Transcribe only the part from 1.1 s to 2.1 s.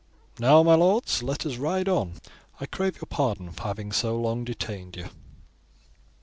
let us ride